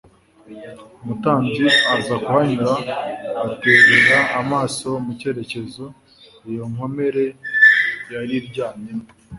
[1.01, 2.71] Umutambyi aza kuhanyura
[3.47, 5.85] aterera amaso mu cyerekezo
[6.49, 7.23] iyo nkomere
[8.13, 9.07] yari iryamyemo.